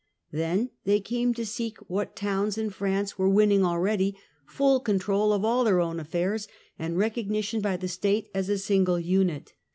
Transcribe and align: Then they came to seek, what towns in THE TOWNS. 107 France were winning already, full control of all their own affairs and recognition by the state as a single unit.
Then 0.31 0.71
they 0.83 0.99
came 0.99 1.31
to 1.35 1.45
seek, 1.45 1.77
what 1.87 2.15
towns 2.15 2.57
in 2.57 2.69
THE 2.69 2.71
TOWNS. 2.71 2.79
107 2.79 2.79
France 3.03 3.17
were 3.19 3.29
winning 3.35 3.63
already, 3.63 4.17
full 4.47 4.79
control 4.79 5.31
of 5.31 5.45
all 5.45 5.63
their 5.63 5.79
own 5.79 5.99
affairs 5.99 6.47
and 6.79 6.97
recognition 6.97 7.61
by 7.61 7.77
the 7.77 7.87
state 7.87 8.31
as 8.33 8.49
a 8.49 8.57
single 8.57 8.99
unit. 8.99 9.53